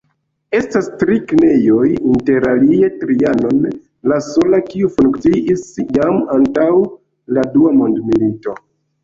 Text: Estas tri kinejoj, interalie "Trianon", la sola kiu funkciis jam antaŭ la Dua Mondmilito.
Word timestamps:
Estas 0.59 0.85
tri 1.01 1.17
kinejoj, 1.31 1.83
interalie 2.11 2.89
"Trianon", 3.03 3.59
la 4.13 4.17
sola 4.29 4.61
kiu 4.71 4.91
funkciis 4.97 5.69
jam 5.99 6.19
antaŭ 6.39 6.67
la 7.39 7.47
Dua 7.55 7.77
Mondmilito. 7.85 8.59